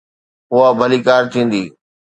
اها 0.53 0.69
ڀليڪار 0.79 1.21
ٿيندي. 1.31 1.63